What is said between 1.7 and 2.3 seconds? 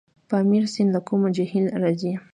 راځي؟